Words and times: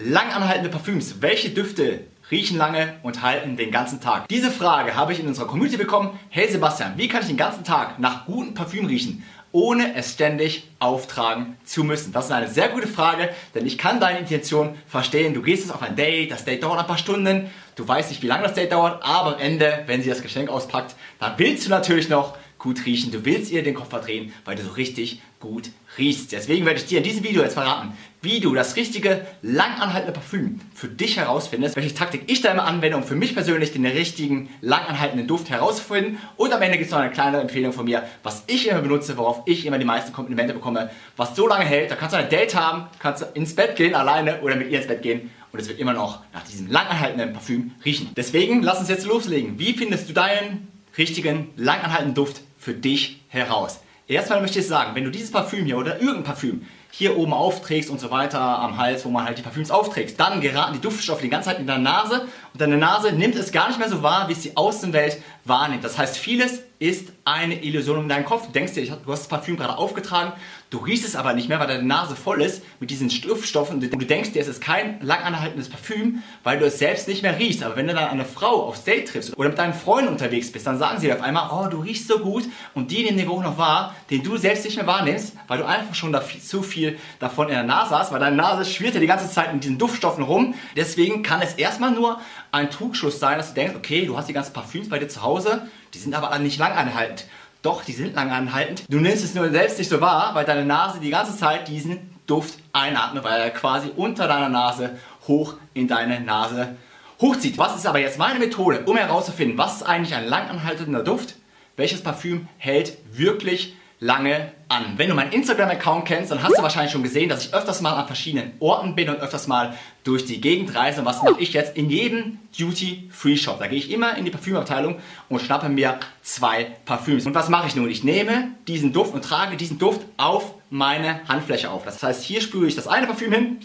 Langanhaltende 0.00 0.68
Parfüms. 0.70 1.22
Welche 1.22 1.50
Düfte 1.50 2.02
riechen 2.30 2.56
lange 2.56 2.94
und 3.02 3.22
halten 3.22 3.56
den 3.56 3.72
ganzen 3.72 4.00
Tag? 4.00 4.28
Diese 4.28 4.52
Frage 4.52 4.94
habe 4.94 5.12
ich 5.12 5.18
in 5.18 5.26
unserer 5.26 5.48
Community 5.48 5.76
bekommen. 5.76 6.16
Hey 6.28 6.48
Sebastian, 6.48 6.92
wie 6.94 7.08
kann 7.08 7.22
ich 7.22 7.26
den 7.26 7.36
ganzen 7.36 7.64
Tag 7.64 7.98
nach 7.98 8.24
gutem 8.24 8.54
Parfüm 8.54 8.86
riechen, 8.86 9.24
ohne 9.50 9.96
es 9.96 10.12
ständig 10.12 10.68
auftragen 10.78 11.56
zu 11.64 11.82
müssen? 11.82 12.12
Das 12.12 12.26
ist 12.26 12.30
eine 12.30 12.46
sehr 12.46 12.68
gute 12.68 12.86
Frage, 12.86 13.30
denn 13.56 13.66
ich 13.66 13.76
kann 13.76 13.98
deine 13.98 14.20
Intention 14.20 14.76
verstehen. 14.86 15.34
Du 15.34 15.42
gehst 15.42 15.64
jetzt 15.64 15.74
auf 15.74 15.82
ein 15.82 15.96
Date, 15.96 16.30
das 16.30 16.44
Date 16.44 16.62
dauert 16.62 16.78
ein 16.78 16.86
paar 16.86 16.96
Stunden, 16.96 17.50
du 17.74 17.88
weißt 17.88 18.10
nicht, 18.10 18.22
wie 18.22 18.28
lange 18.28 18.44
das 18.44 18.54
Date 18.54 18.70
dauert, 18.70 19.02
aber 19.02 19.34
am 19.34 19.40
Ende, 19.40 19.82
wenn 19.86 20.00
sie 20.00 20.10
das 20.10 20.22
Geschenk 20.22 20.48
auspackt, 20.48 20.94
dann 21.18 21.32
willst 21.38 21.66
du 21.66 21.70
natürlich 21.70 22.08
noch 22.08 22.36
gut 22.58 22.84
riechen. 22.86 23.12
Du 23.12 23.24
willst 23.24 23.50
ihr 23.50 23.62
den 23.62 23.74
Kopf 23.74 23.90
verdrehen, 23.90 24.32
weil 24.44 24.56
du 24.56 24.62
so 24.62 24.70
richtig 24.70 25.22
gut 25.40 25.70
riechst. 25.96 26.32
Deswegen 26.32 26.66
werde 26.66 26.80
ich 26.80 26.86
dir 26.86 26.98
in 26.98 27.04
diesem 27.04 27.22
Video 27.22 27.42
jetzt 27.42 27.54
verraten, 27.54 27.92
wie 28.20 28.40
du 28.40 28.54
das 28.54 28.74
richtige, 28.74 29.24
langanhaltende 29.42 30.12
Parfüm 30.12 30.60
für 30.74 30.88
dich 30.88 31.16
herausfindest, 31.16 31.76
welche 31.76 31.94
Taktik 31.94 32.24
ich 32.26 32.40
da 32.40 32.50
immer 32.50 32.64
anwende, 32.64 32.96
um 32.96 33.04
für 33.04 33.14
mich 33.14 33.34
persönlich 33.34 33.72
den 33.72 33.86
richtigen, 33.86 34.48
langanhaltenden 34.60 35.28
Duft 35.28 35.50
herauszufinden. 35.50 36.18
Und 36.36 36.52
am 36.52 36.60
Ende 36.60 36.78
gibt 36.78 36.86
es 36.86 36.92
noch 36.92 36.98
eine 36.98 37.12
kleine 37.12 37.40
Empfehlung 37.40 37.72
von 37.72 37.84
mir, 37.84 38.02
was 38.24 38.42
ich 38.48 38.68
immer 38.68 38.80
benutze, 38.80 39.16
worauf 39.16 39.42
ich 39.46 39.64
immer 39.64 39.78
die 39.78 39.84
meisten 39.84 40.12
Komplimente 40.12 40.52
bekomme, 40.52 40.90
was 41.16 41.36
so 41.36 41.46
lange 41.46 41.64
hält. 41.64 41.90
Da 41.90 41.94
kannst 41.94 42.14
du 42.14 42.18
ein 42.18 42.28
Date 42.28 42.56
haben, 42.56 42.86
kannst 42.98 43.22
du 43.22 43.26
ins 43.34 43.54
Bett 43.54 43.76
gehen, 43.76 43.94
alleine 43.94 44.40
oder 44.40 44.56
mit 44.56 44.70
ihr 44.70 44.78
ins 44.78 44.88
Bett 44.88 45.02
gehen 45.02 45.30
und 45.52 45.60
es 45.60 45.68
wird 45.68 45.78
immer 45.78 45.92
noch 45.92 46.22
nach 46.32 46.42
diesem 46.44 46.70
langanhaltenden 46.70 47.32
Parfüm 47.32 47.72
riechen. 47.84 48.10
Deswegen 48.16 48.62
lass 48.62 48.80
uns 48.80 48.88
jetzt 48.88 49.06
loslegen. 49.06 49.58
Wie 49.58 49.72
findest 49.72 50.08
du 50.08 50.12
deinen 50.12 50.68
richtigen, 50.96 51.50
langanhaltenden 51.56 52.14
Duft 52.14 52.42
für 52.58 52.74
dich 52.74 53.22
heraus. 53.28 53.80
Erstmal 54.06 54.40
möchte 54.40 54.58
ich 54.58 54.66
sagen, 54.66 54.94
wenn 54.94 55.04
du 55.04 55.10
dieses 55.10 55.30
Parfüm 55.30 55.64
hier 55.64 55.78
oder 55.78 56.00
irgendein 56.00 56.24
Parfüm 56.24 56.66
hier 56.90 57.16
oben 57.16 57.32
aufträgst 57.32 57.90
und 57.90 58.00
so 58.00 58.10
weiter 58.10 58.40
am 58.40 58.78
Hals, 58.78 59.04
wo 59.04 59.10
man 59.10 59.24
halt 59.24 59.38
die 59.38 59.42
Parfüms 59.42 59.70
aufträgt, 59.70 60.18
dann 60.18 60.40
geraten 60.40 60.74
die 60.74 60.80
Duftstoffe 60.80 61.20
die 61.20 61.28
ganze 61.28 61.50
Zeit 61.50 61.58
in 61.58 61.66
deine 61.66 61.82
Nase 61.82 62.26
und 62.52 62.60
deine 62.60 62.76
Nase 62.76 63.12
nimmt 63.12 63.36
es 63.36 63.52
gar 63.52 63.68
nicht 63.68 63.78
mehr 63.78 63.88
so 63.88 64.02
wahr, 64.02 64.28
wie 64.28 64.32
es 64.32 64.40
die 64.40 64.56
Außenwelt 64.56 65.22
wahrnimmt. 65.44 65.84
Das 65.84 65.98
heißt, 65.98 66.16
vieles 66.16 66.62
ist 66.78 67.08
eine 67.24 67.62
Illusion 67.62 68.02
in 68.02 68.08
deinem 68.08 68.24
Kopf. 68.24 68.46
Du 68.46 68.52
denkst 68.52 68.74
dir, 68.74 68.86
du 68.86 69.12
hast 69.12 69.22
das 69.22 69.28
Parfüm 69.28 69.56
gerade 69.56 69.76
aufgetragen, 69.76 70.32
du 70.70 70.78
riechst 70.78 71.04
es 71.04 71.16
aber 71.16 71.32
nicht 71.32 71.48
mehr, 71.48 71.58
weil 71.58 71.66
deine 71.66 71.82
Nase 71.82 72.14
voll 72.14 72.40
ist 72.40 72.62
mit 72.78 72.90
diesen 72.90 73.08
Duftstoffen 73.08 73.82
und 73.82 73.92
du 73.92 74.06
denkst 74.06 74.32
dir, 74.32 74.40
es 74.40 74.48
ist 74.48 74.60
kein 74.60 75.00
langanhaltendes 75.00 75.68
Parfüm, 75.70 76.22
weil 76.44 76.58
du 76.58 76.66
es 76.66 76.78
selbst 76.78 77.08
nicht 77.08 77.22
mehr 77.22 77.38
riechst. 77.38 77.64
Aber 77.64 77.74
wenn 77.76 77.88
du 77.88 77.94
dann 77.94 78.08
eine 78.08 78.24
Frau 78.24 78.64
aufs 78.66 78.84
Date 78.84 79.08
triffst 79.08 79.36
oder 79.36 79.48
mit 79.48 79.58
deinen 79.58 79.74
Freunden 79.74 80.12
unterwegs 80.12 80.52
bist, 80.52 80.66
dann 80.66 80.78
sagen 80.78 81.00
sie 81.00 81.08
dir 81.08 81.16
auf 81.16 81.22
einmal, 81.22 81.50
oh, 81.52 81.68
du 81.68 81.80
riechst 81.80 82.06
so 82.06 82.20
gut 82.20 82.44
und 82.74 82.92
die 82.92 83.02
nehmen 83.02 83.16
den 83.16 83.26
Geruch 83.26 83.42
noch 83.42 83.58
wahr, 83.58 83.94
den 84.10 84.22
du 84.22 84.36
selbst 84.36 84.64
nicht 84.64 84.76
mehr 84.76 84.86
wahrnimmst, 84.86 85.34
weil 85.48 85.58
du 85.58 85.66
einfach 85.66 85.96
schon 85.96 86.12
da 86.12 86.22
zu 86.22 86.62
viel 86.62 86.77
davon 87.18 87.48
in 87.48 87.54
der 87.54 87.62
Nase 87.62 87.98
hast, 87.98 88.12
weil 88.12 88.20
deine 88.20 88.36
Nase 88.36 88.64
schwirrt 88.64 88.94
ja 88.94 89.00
die 89.00 89.06
ganze 89.06 89.30
Zeit 89.30 89.52
mit 89.52 89.64
diesen 89.64 89.78
Duftstoffen 89.78 90.24
rum. 90.24 90.54
Deswegen 90.76 91.22
kann 91.22 91.42
es 91.42 91.54
erstmal 91.54 91.90
nur 91.90 92.20
ein 92.52 92.70
Trugschluss 92.70 93.18
sein, 93.18 93.38
dass 93.38 93.48
du 93.48 93.54
denkst, 93.54 93.74
okay, 93.76 94.06
du 94.06 94.16
hast 94.16 94.28
die 94.28 94.32
ganzen 94.32 94.52
Parfüms 94.52 94.88
bei 94.88 94.98
dir 94.98 95.08
zu 95.08 95.22
Hause, 95.22 95.68
die 95.94 95.98
sind 95.98 96.14
aber 96.14 96.36
nicht 96.38 96.58
langanhaltend. 96.58 97.26
Doch, 97.62 97.84
die 97.84 97.92
sind 97.92 98.14
langanhaltend. 98.14 98.84
Du 98.88 98.98
nimmst 98.98 99.24
es 99.24 99.34
nur 99.34 99.50
selbst 99.50 99.78
nicht 99.78 99.90
so 99.90 100.00
wahr, 100.00 100.34
weil 100.34 100.44
deine 100.44 100.64
Nase 100.64 101.00
die 101.00 101.10
ganze 101.10 101.36
Zeit 101.36 101.68
diesen 101.68 101.98
Duft 102.26 102.58
einatmet, 102.72 103.24
weil 103.24 103.40
er 103.40 103.50
quasi 103.50 103.90
unter 103.96 104.28
deiner 104.28 104.48
Nase 104.48 104.96
hoch 105.26 105.54
in 105.74 105.88
deine 105.88 106.20
Nase 106.20 106.76
hochzieht. 107.20 107.58
Was 107.58 107.76
ist 107.76 107.86
aber 107.86 107.98
jetzt 107.98 108.18
meine 108.18 108.38
Methode, 108.38 108.82
um 108.86 108.96
herauszufinden, 108.96 109.58
was 109.58 109.76
ist 109.76 109.82
eigentlich 109.82 110.14
ein 110.14 110.26
langanhaltender 110.26 111.02
Duft? 111.02 111.34
Welches 111.76 112.02
Parfüm 112.02 112.48
hält 112.58 112.98
wirklich 113.12 113.74
lange 114.00 114.52
an. 114.68 114.94
Wenn 114.96 115.08
du 115.08 115.14
meinen 115.14 115.32
Instagram-Account 115.32 116.04
kennst, 116.04 116.30
dann 116.30 116.42
hast 116.42 116.56
du 116.56 116.62
wahrscheinlich 116.62 116.92
schon 116.92 117.02
gesehen, 117.02 117.28
dass 117.28 117.46
ich 117.46 117.54
öfters 117.54 117.80
mal 117.80 117.94
an 117.94 118.06
verschiedenen 118.06 118.52
Orten 118.60 118.94
bin 118.94 119.08
und 119.08 119.16
öfters 119.16 119.46
mal 119.46 119.76
durch 120.04 120.24
die 120.24 120.40
Gegend 120.40 120.74
reise. 120.74 121.00
Und 121.00 121.06
was 121.06 121.22
mache 121.22 121.40
ich 121.40 121.52
jetzt? 121.52 121.76
In 121.76 121.90
jedem 121.90 122.38
Duty-Free-Shop. 122.56 123.58
Da 123.58 123.66
gehe 123.66 123.78
ich 123.78 123.90
immer 123.90 124.16
in 124.16 124.24
die 124.24 124.30
Parfümabteilung 124.30 124.98
und 125.28 125.40
schnappe 125.40 125.68
mir 125.68 125.98
zwei 126.22 126.64
Parfüms. 126.84 127.26
Und 127.26 127.34
was 127.34 127.48
mache 127.48 127.66
ich 127.66 127.76
nun? 127.76 127.90
Ich 127.90 128.04
nehme 128.04 128.52
diesen 128.68 128.92
Duft 128.92 129.14
und 129.14 129.24
trage 129.24 129.56
diesen 129.56 129.78
Duft 129.78 130.02
auf 130.16 130.54
meine 130.70 131.26
Handfläche 131.28 131.70
auf. 131.70 131.84
Das 131.84 132.02
heißt, 132.02 132.22
hier 132.22 132.40
sprühe 132.40 132.68
ich 132.68 132.76
das 132.76 132.86
eine 132.86 133.06
Parfüm 133.06 133.32
hin 133.32 133.58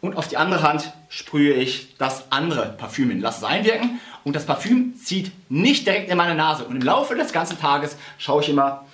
und 0.00 0.16
auf 0.16 0.28
die 0.28 0.36
andere 0.36 0.62
Hand 0.62 0.92
sprühe 1.08 1.54
ich 1.54 1.96
das 1.96 2.30
andere 2.30 2.74
Parfüm 2.78 3.10
hin. 3.10 3.20
Lass 3.20 3.38
es 3.38 3.44
einwirken 3.44 4.00
und 4.24 4.36
das 4.36 4.46
Parfüm 4.46 4.94
zieht 4.96 5.32
nicht 5.48 5.86
direkt 5.86 6.10
in 6.10 6.16
meine 6.16 6.34
Nase. 6.34 6.64
Und 6.64 6.76
im 6.76 6.82
Laufe 6.82 7.16
des 7.16 7.32
ganzen 7.32 7.58
Tages 7.58 7.96
schaue 8.18 8.42
ich 8.42 8.48
immer, 8.48 8.84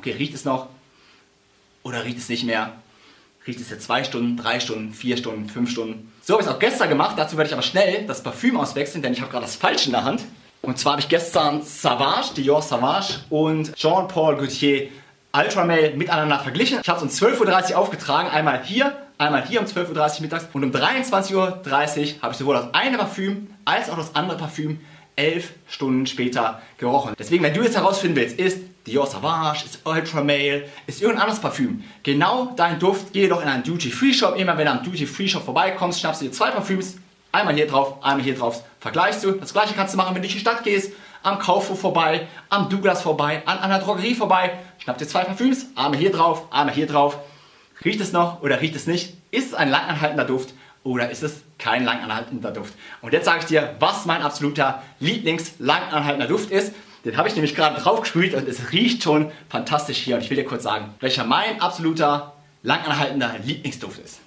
okay, 0.00 0.12
riecht 0.12 0.34
es 0.34 0.46
noch 0.46 0.68
oder 1.82 2.04
riecht 2.04 2.18
es 2.18 2.28
nicht 2.28 2.44
mehr? 2.44 2.72
Riecht 3.46 3.60
es 3.60 3.70
jetzt 3.70 3.84
zwei 3.84 4.02
Stunden, 4.02 4.36
drei 4.36 4.60
Stunden, 4.60 4.92
vier 4.92 5.16
Stunden, 5.16 5.48
fünf 5.48 5.70
Stunden? 5.70 6.12
So 6.22 6.34
habe 6.34 6.42
ich 6.42 6.48
es 6.48 6.54
auch 6.54 6.58
gestern 6.58 6.88
gemacht. 6.88 7.16
Dazu 7.18 7.36
werde 7.36 7.48
ich 7.48 7.54
aber 7.54 7.62
schnell 7.62 8.06
das 8.06 8.22
Parfüm 8.22 8.56
auswechseln, 8.56 9.02
denn 9.02 9.12
ich 9.12 9.20
habe 9.20 9.30
gerade 9.30 9.44
das 9.44 9.56
Falsche 9.56 9.86
in 9.86 9.92
der 9.92 10.04
Hand. 10.04 10.22
Und 10.62 10.78
zwar 10.78 10.92
habe 10.92 11.02
ich 11.02 11.08
gestern 11.08 11.62
Savage, 11.62 12.34
Dior 12.36 12.62
Savage 12.62 13.20
und 13.30 13.74
Jean-Paul 13.76 14.36
Gaultier 14.36 14.88
Ultramail 15.32 15.94
miteinander 15.96 16.38
verglichen. 16.40 16.80
Ich 16.82 16.88
habe 16.88 17.04
es 17.04 17.20
um 17.20 17.28
12.30 17.28 17.72
Uhr 17.72 17.78
aufgetragen, 17.78 18.28
einmal 18.28 18.64
hier, 18.64 18.96
einmal 19.16 19.46
hier 19.46 19.60
um 19.60 19.66
12.30 19.66 20.16
Uhr 20.16 20.22
mittags 20.22 20.46
und 20.52 20.64
um 20.64 20.70
23.30 20.70 21.34
Uhr 21.34 21.60
habe 22.22 22.32
ich 22.32 22.38
sowohl 22.38 22.54
das 22.54 22.74
eine 22.74 22.98
Parfüm 22.98 23.48
als 23.64 23.90
auch 23.90 23.96
das 23.96 24.14
andere 24.14 24.38
Parfüm 24.38 24.80
elf 25.16 25.52
Stunden 25.68 26.06
später 26.06 26.62
gerochen. 26.78 27.14
Deswegen, 27.18 27.42
wenn 27.42 27.54
du 27.54 27.62
jetzt 27.62 27.76
herausfinden 27.76 28.16
willst, 28.16 28.38
ist 28.38 28.58
Dior 28.86 29.06
Savage, 29.06 29.64
ist 29.64 29.80
Ultra 29.84 30.20
ist 30.86 31.02
irgendein 31.02 31.22
anderes 31.22 31.40
Parfüm. 31.40 31.84
Genau 32.02 32.52
dein 32.56 32.78
Duft, 32.78 33.12
geh 33.12 33.28
doch 33.28 33.42
in 33.42 33.48
einen 33.48 33.62
Duty-Free-Shop. 33.62 34.36
Immer 34.36 34.56
wenn 34.56 34.64
du 34.64 34.72
am 34.72 34.82
Duty-Free-Shop 34.82 35.44
vorbeikommst, 35.44 36.00
schnappst 36.00 36.22
du 36.22 36.26
dir 36.26 36.32
zwei 36.32 36.50
Parfüms, 36.50 36.96
einmal 37.30 37.54
hier 37.54 37.66
drauf, 37.66 38.02
einmal 38.02 38.24
hier 38.24 38.34
drauf, 38.34 38.64
vergleichst 38.80 39.22
du. 39.22 39.32
Das 39.32 39.52
gleiche 39.52 39.74
kannst 39.74 39.92
du 39.92 39.98
machen, 39.98 40.14
wenn 40.14 40.22
du 40.22 40.28
durch 40.28 40.34
die 40.34 40.40
Stadt 40.40 40.64
gehst, 40.64 40.92
am 41.22 41.38
Kaufhof 41.38 41.78
vorbei, 41.78 42.26
am 42.48 42.70
Douglas 42.70 43.02
vorbei, 43.02 43.42
an 43.44 43.58
einer 43.58 43.78
Drogerie 43.78 44.14
vorbei, 44.14 44.58
schnapp 44.78 44.96
dir 44.96 45.06
zwei 45.06 45.24
Parfüms, 45.24 45.66
einmal 45.76 45.98
hier 45.98 46.10
drauf, 46.10 46.50
einmal 46.50 46.74
hier 46.74 46.86
drauf. 46.86 47.18
Riecht 47.84 48.00
es 48.00 48.12
noch 48.12 48.42
oder 48.42 48.60
riecht 48.60 48.76
es 48.76 48.86
nicht? 48.86 49.14
Ist 49.30 49.48
es 49.48 49.54
ein 49.54 49.70
langanhaltender 49.70 50.24
Duft 50.24 50.54
oder 50.82 51.10
ist 51.10 51.22
es 51.22 51.42
kein 51.58 51.84
langanhaltender 51.84 52.50
Duft? 52.50 52.74
Und 53.02 53.12
jetzt 53.12 53.26
sage 53.26 53.40
ich 53.40 53.46
dir, 53.46 53.74
was 53.78 54.06
mein 54.06 54.22
absoluter 54.22 54.82
Lieblings-langanhaltender 55.00 56.26
Duft 56.26 56.50
ist. 56.50 56.72
Den 57.04 57.16
habe 57.16 57.28
ich 57.28 57.34
nämlich 57.34 57.54
gerade 57.54 57.80
drauf 57.80 58.02
gesprüht 58.02 58.34
und 58.34 58.46
es 58.48 58.72
riecht 58.72 59.02
schon 59.02 59.32
fantastisch 59.48 59.98
hier. 59.98 60.16
Und 60.16 60.22
ich 60.22 60.30
will 60.30 60.36
dir 60.36 60.44
kurz 60.44 60.62
sagen, 60.62 60.94
welcher 61.00 61.24
mein 61.24 61.60
absoluter 61.60 62.34
langanhaltender 62.62 63.36
Lieblingsduft 63.44 63.98
ist. 64.00 64.20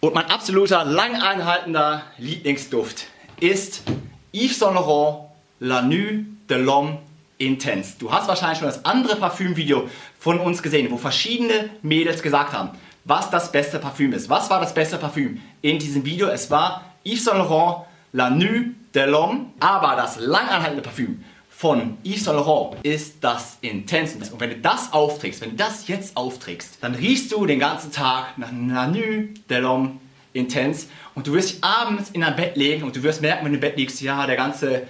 Und 0.00 0.14
mein 0.14 0.26
absoluter 0.26 0.84
langanhaltender 0.84 2.02
Lieblingsduft 2.18 3.06
ist 3.40 3.82
Yves 4.32 4.58
Saint 4.58 4.74
Laurent 4.74 5.28
La 5.60 5.82
Nuit 5.82 6.26
de 6.48 6.58
l'Homme 6.58 6.98
Intense. 7.38 7.94
Du 7.98 8.12
hast 8.12 8.28
wahrscheinlich 8.28 8.58
schon 8.58 8.68
das 8.68 8.84
andere 8.84 9.16
Parfümvideo 9.16 9.88
von 10.18 10.40
uns 10.40 10.62
gesehen, 10.62 10.90
wo 10.90 10.96
verschiedene 10.96 11.70
Mädels 11.82 12.22
gesagt 12.22 12.52
haben, 12.52 12.70
was 13.08 13.30
das 13.30 13.50
beste 13.50 13.78
Parfüm 13.78 14.12
ist. 14.12 14.28
Was 14.28 14.50
war 14.50 14.60
das 14.60 14.74
beste 14.74 14.98
Parfüm 14.98 15.40
in 15.62 15.78
diesem 15.78 16.04
Video? 16.04 16.28
Es 16.28 16.50
war 16.50 16.84
Yves 17.04 17.24
Saint 17.24 17.38
Laurent 17.38 17.86
La 18.12 18.28
Nuit 18.28 18.74
de 18.94 19.06
l'Homme, 19.06 19.46
aber 19.60 19.96
das 19.96 20.18
langanhaltende 20.20 20.82
Parfüm 20.82 21.24
von 21.48 21.96
Yves 22.04 22.24
Saint 22.24 22.36
Laurent 22.36 22.76
ist 22.84 23.16
das 23.22 23.56
Intense. 23.62 24.18
Und 24.30 24.40
wenn 24.40 24.50
du 24.50 24.56
das 24.58 24.92
aufträgst, 24.92 25.40
wenn 25.40 25.50
du 25.50 25.56
das 25.56 25.88
jetzt 25.88 26.18
aufträgst, 26.18 26.78
dann 26.82 26.94
riechst 26.94 27.32
du 27.32 27.46
den 27.46 27.58
ganzen 27.58 27.92
Tag 27.92 28.36
nach 28.36 28.50
La 28.52 28.86
Nuit 28.86 29.48
de 29.48 29.58
l'Homme 29.58 29.92
Intense 30.34 30.88
und 31.14 31.26
du 31.26 31.32
wirst 31.32 31.54
dich 31.54 31.64
abends 31.64 32.10
in 32.10 32.20
dein 32.20 32.36
Bett 32.36 32.56
legen 32.56 32.84
und 32.84 32.94
du 32.94 33.02
wirst 33.02 33.22
merken, 33.22 33.46
wenn 33.46 33.52
du 33.52 33.56
im 33.56 33.62
Bett 33.62 33.78
liegst, 33.78 34.02
ja, 34.02 34.26
der 34.26 34.36
ganze 34.36 34.82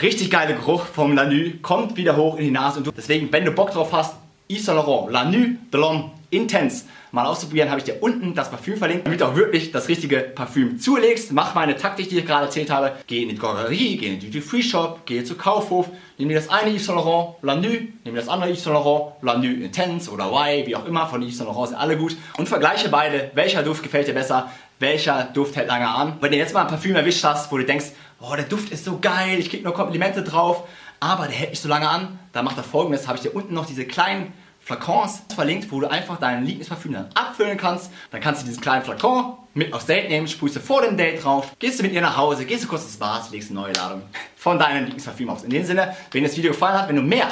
richtig 0.00 0.30
geile 0.30 0.54
Geruch 0.54 0.86
vom 0.86 1.14
La 1.14 1.26
Nuit 1.26 1.60
kommt 1.60 1.98
wieder 1.98 2.16
hoch 2.16 2.38
in 2.38 2.44
die 2.44 2.50
Nase. 2.50 2.78
Und 2.78 2.86
du, 2.86 2.92
deswegen, 2.92 3.30
wenn 3.30 3.44
du 3.44 3.52
Bock 3.52 3.72
drauf 3.72 3.92
hast, 3.92 4.14
Yves 4.48 4.64
Saint 4.64 4.78
Laurent 4.78 5.12
La 5.12 5.26
Nuit 5.26 5.58
de 5.70 5.78
l'Homme 5.78 6.12
Intense 6.30 6.84
mal 7.12 7.26
auszuprobieren, 7.26 7.70
habe 7.70 7.80
ich 7.80 7.84
dir 7.84 8.02
unten 8.02 8.34
das 8.34 8.50
Parfüm 8.50 8.76
verlinkt, 8.76 9.06
damit 9.06 9.20
du 9.20 9.26
auch 9.26 9.34
wirklich 9.34 9.72
das 9.72 9.88
richtige 9.88 10.18
Parfüm 10.18 10.78
zulegst. 10.78 11.32
Mach 11.32 11.54
meine 11.54 11.76
Taktik, 11.76 12.08
die 12.10 12.18
ich 12.18 12.26
gerade 12.26 12.46
erzählt 12.46 12.70
habe. 12.70 12.92
Geh 13.06 13.22
in 13.22 13.30
die 13.30 13.34
Drogerie, 13.34 13.96
geh 13.96 14.06
in 14.06 14.20
den 14.20 14.20
Duty 14.20 14.42
Free 14.42 14.62
Shop, 14.62 15.00
geh 15.06 15.24
zu 15.24 15.36
Kaufhof, 15.36 15.88
nimm 16.18 16.28
dir 16.28 16.34
das 16.34 16.50
eine 16.50 16.70
Yves 16.70 16.86
Saint 16.86 16.98
Laurent 16.98 17.36
La 17.42 17.54
Nuit, 17.54 18.04
nimm 18.04 18.14
dir 18.14 18.20
das 18.20 18.28
andere 18.28 18.50
Yves 18.50 18.64
Saint 18.64 18.74
Laurent 18.74 19.14
La 19.22 19.38
Nuit 19.38 19.62
Intense 19.62 20.10
oder 20.10 20.30
Y, 20.30 20.66
wie 20.66 20.76
auch 20.76 20.84
immer, 20.84 21.06
von 21.06 21.22
Yves 21.22 21.38
Saint 21.38 21.48
Laurent 21.48 21.70
sind 21.70 21.78
alle 21.78 21.96
gut 21.96 22.16
und 22.36 22.48
vergleiche 22.48 22.88
beide, 22.88 23.30
welcher 23.34 23.62
Duft 23.62 23.82
gefällt 23.82 24.06
dir 24.06 24.14
besser, 24.14 24.50
welcher 24.78 25.24
Duft 25.32 25.56
hält 25.56 25.68
lange 25.68 25.88
an. 25.88 26.18
Wenn 26.20 26.32
du 26.32 26.36
jetzt 26.36 26.54
mal 26.54 26.62
ein 26.62 26.68
Parfüm 26.68 26.94
erwischt 26.94 27.24
hast, 27.24 27.50
wo 27.50 27.56
du 27.56 27.64
denkst, 27.64 27.86
oh, 28.20 28.34
der 28.36 28.44
Duft 28.44 28.70
ist 28.70 28.84
so 28.84 28.98
geil, 29.00 29.38
ich 29.38 29.50
krieg 29.50 29.64
nur 29.64 29.74
Komplimente 29.74 30.22
drauf, 30.22 30.64
aber 31.00 31.26
der 31.26 31.36
hält 31.36 31.50
nicht 31.50 31.62
so 31.62 31.68
lange 31.68 31.88
an, 31.88 32.18
dann 32.32 32.44
macht 32.44 32.56
er 32.56 32.64
folgendes, 32.64 33.06
habe 33.06 33.16
ich 33.16 33.22
dir 33.22 33.34
unten 33.34 33.54
noch 33.54 33.66
diese 33.66 33.86
kleinen 33.86 34.32
Flakons 34.68 35.22
verlinkt, 35.34 35.72
wo 35.72 35.80
du 35.80 35.90
einfach 35.90 36.20
dein 36.20 36.44
Lieblingsparfüm 36.44 36.92
dann 36.92 37.06
abfüllen 37.14 37.56
kannst. 37.56 37.90
Dann 38.10 38.20
kannst 38.20 38.42
du 38.42 38.46
diesen 38.46 38.60
kleinen 38.60 38.84
Flakon 38.84 39.38
mit 39.54 39.72
aufs 39.72 39.86
Date 39.86 40.10
nehmen, 40.10 40.28
sprühst 40.28 40.56
du 40.56 40.60
vor 40.60 40.82
dem 40.82 40.98
Date 40.98 41.24
drauf, 41.24 41.56
gehst 41.58 41.78
du 41.78 41.84
mit 41.84 41.94
ihr 41.94 42.02
nach 42.02 42.18
Hause, 42.18 42.44
gehst 42.44 42.64
du 42.64 42.68
kurz 42.68 42.82
ins 42.82 42.98
Bad, 42.98 43.30
legst 43.30 43.50
eine 43.50 43.60
neue 43.60 43.72
Ladung 43.72 44.02
von 44.36 44.58
deinem 44.58 44.84
Lieblingsparfüm 44.84 45.30
aus. 45.30 45.42
In 45.42 45.48
dem 45.48 45.64
Sinne, 45.64 45.96
wenn 46.12 46.22
dir 46.22 46.28
das 46.28 46.36
Video 46.36 46.52
gefallen 46.52 46.78
hat, 46.78 46.86
wenn 46.90 46.96
du 46.96 47.02
mehr 47.02 47.28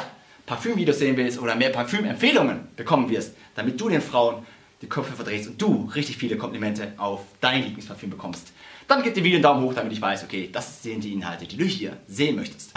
Parfümvideos 0.46 0.98
sehen 0.98 1.14
willst 1.18 1.38
oder 1.38 1.54
mehr 1.56 1.68
Parfümempfehlungen 1.68 2.68
bekommen 2.74 3.10
wirst, 3.10 3.36
damit 3.54 3.78
du 3.78 3.90
den 3.90 4.00
Frauen 4.00 4.46
die 4.80 4.88
Köpfe 4.88 5.12
verdrehst 5.12 5.46
und 5.46 5.60
du 5.60 5.90
richtig 5.94 6.16
viele 6.16 6.38
Komplimente 6.38 6.94
auf 6.96 7.20
dein 7.42 7.64
Lieblingsparfüm 7.64 8.08
bekommst, 8.08 8.50
dann 8.88 9.02
gib 9.02 9.12
dem 9.12 9.24
Video 9.24 9.36
einen 9.36 9.42
Daumen 9.42 9.62
hoch, 9.62 9.74
damit 9.74 9.92
ich 9.92 10.00
weiß, 10.00 10.24
okay, 10.24 10.48
das 10.50 10.82
sind 10.82 11.04
die 11.04 11.12
Inhalte, 11.12 11.44
die 11.44 11.58
du 11.58 11.66
hier 11.66 11.98
sehen 12.06 12.36
möchtest. 12.36 12.74